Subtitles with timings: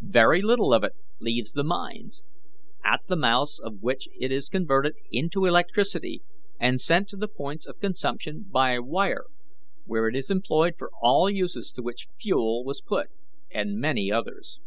[0.00, 2.24] Very little of it leaves the mines,
[2.84, 6.22] at the mouths of which it is converted into electricity
[6.58, 9.26] and sent to the points of consumption by wire,
[9.84, 13.10] where it is employed for all uses to which fuel was put,
[13.52, 14.58] and many others.